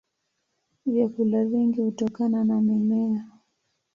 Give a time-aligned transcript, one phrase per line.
[0.85, 3.27] Vyakula vingi hutokana na mimea.